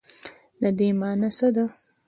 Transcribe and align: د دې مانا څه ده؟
د 0.61 0.63
دې 0.77 0.89
مانا 0.99 1.29
څه 1.37 1.47
ده؟ 1.55 1.65